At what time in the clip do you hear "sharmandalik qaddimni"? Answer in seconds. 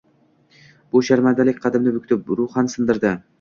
1.09-1.93